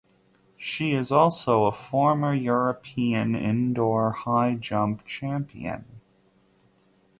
She 0.57 0.93
is 0.93 1.11
also 1.11 1.65
a 1.67 1.71
former 1.71 2.33
European 2.33 3.35
indoor 3.35 4.11
high 4.13 4.55
jump 4.55 5.05
champion. 5.05 5.85